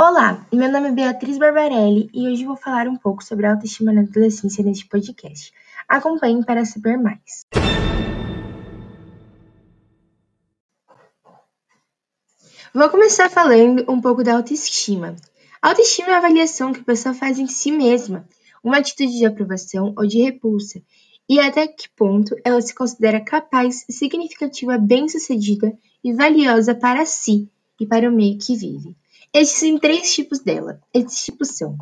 [0.00, 3.92] Olá, meu nome é Beatriz Barbarelli e hoje vou falar um pouco sobre a autoestima
[3.92, 5.52] na adolescência neste podcast.
[5.88, 7.44] Acompanhe para saber mais.
[12.72, 15.16] Vou começar falando um pouco da autoestima.
[15.60, 18.24] A autoestima é a avaliação que a pessoa faz em si mesma,
[18.62, 20.80] uma atitude de aprovação ou de repulsa,
[21.28, 27.84] e até que ponto ela se considera capaz, significativa, bem-sucedida e valiosa para si e
[27.84, 28.96] para o meio que vive.
[29.32, 30.80] Existem três tipos dela.
[30.92, 31.76] Esses tipos são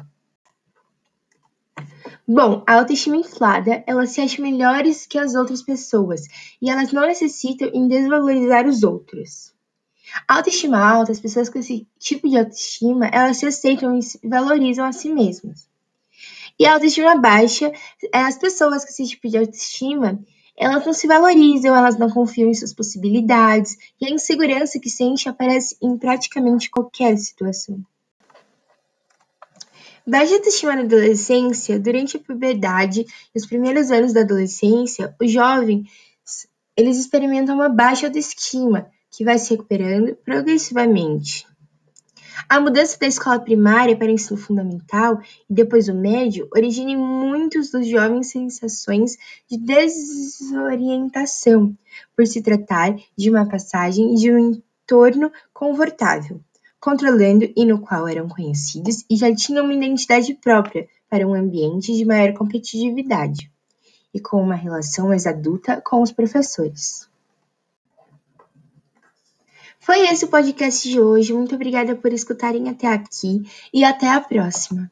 [2.28, 6.22] Bom, a autoestima inflada, elas se acham melhores que as outras pessoas
[6.60, 9.54] e elas não necessitam em desvalorizar os outros.
[10.26, 14.18] A autoestima alta, as pessoas com esse tipo de autoestima, elas se aceitam e se
[14.24, 15.68] valorizam a si mesmas.
[16.58, 17.70] E a autoestima baixa,
[18.12, 20.18] é as pessoas com esse tipo de autoestima,
[20.56, 25.28] elas não se valorizam, elas não confiam em suas possibilidades, e a insegurança que sente
[25.28, 27.80] aparece em praticamente qualquer situação.
[30.06, 33.00] Baixa autoestima na adolescência, durante a puberdade
[33.34, 35.88] e os primeiros anos da adolescência, os jovens
[36.76, 41.46] eles experimentam uma baixa autoestima, que vai se recuperando progressivamente.
[42.48, 46.96] A mudança da escola primária para o ensino fundamental e depois o médio origina em
[46.96, 49.16] muitos dos jovens sensações
[49.50, 51.74] de desorientação,
[52.14, 56.40] por se tratar de uma passagem de um entorno confortável,
[56.78, 61.96] controlando e no qual eram conhecidos e já tinham uma identidade própria para um ambiente
[61.96, 63.50] de maior competitividade
[64.12, 67.08] e com uma relação mais adulta com os professores.
[70.08, 71.32] Esse o podcast de hoje.
[71.32, 73.42] Muito obrigada por escutarem até aqui
[73.74, 74.88] e até a próxima.